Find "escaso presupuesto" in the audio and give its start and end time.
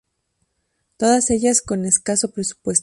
1.85-2.79